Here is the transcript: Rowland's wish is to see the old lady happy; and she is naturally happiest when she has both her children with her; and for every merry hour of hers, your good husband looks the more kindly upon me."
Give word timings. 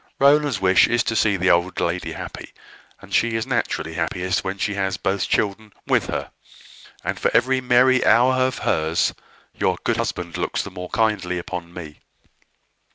Rowland's 0.17 0.59
wish 0.59 0.87
is 0.87 1.03
to 1.03 1.15
see 1.15 1.37
the 1.37 1.51
old 1.51 1.79
lady 1.79 2.13
happy; 2.13 2.53
and 3.01 3.13
she 3.13 3.35
is 3.35 3.45
naturally 3.45 3.93
happiest 3.93 4.43
when 4.43 4.57
she 4.57 4.73
has 4.73 4.97
both 4.97 5.21
her 5.25 5.29
children 5.29 5.71
with 5.85 6.07
her; 6.07 6.31
and 7.03 7.19
for 7.19 7.29
every 7.35 7.61
merry 7.61 8.03
hour 8.03 8.33
of 8.33 8.57
hers, 8.65 9.13
your 9.53 9.77
good 9.83 9.97
husband 9.97 10.37
looks 10.37 10.63
the 10.63 10.71
more 10.71 10.89
kindly 10.89 11.37
upon 11.37 11.71
me." 11.71 11.99